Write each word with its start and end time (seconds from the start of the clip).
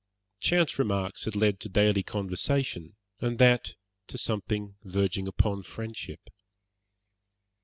Chance 0.39 0.79
remarks 0.79 1.25
had 1.25 1.35
led 1.35 1.59
to 1.59 1.69
daily 1.69 2.01
conversation, 2.01 2.95
and 3.19 3.37
that 3.37 3.75
to 4.07 4.17
something 4.17 4.73
verging 4.83 5.27
upon 5.27 5.61
friendship. 5.61 6.31